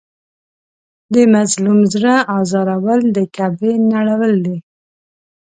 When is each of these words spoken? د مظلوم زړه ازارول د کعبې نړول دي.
د 1.13 1.15
مظلوم 1.33 1.79
زړه 1.93 2.15
ازارول 2.39 3.01
د 3.17 3.19
کعبې 3.35 3.73
نړول 3.93 4.33
دي. 4.45 4.57